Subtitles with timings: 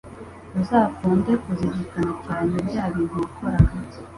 [0.61, 3.73] uzakunde kuzirikana cyane bya bintu wakoraga